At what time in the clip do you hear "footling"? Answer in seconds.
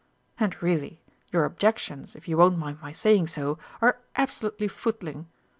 4.67-5.27